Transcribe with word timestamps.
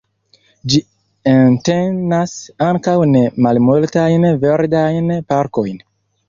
Gi 0.71 0.79
entenas 1.33 2.33
ankaŭ 2.69 2.95
ne 3.11 3.21
malmultajn 3.49 4.27
verdajn 4.47 5.15
parkojn. 5.35 5.79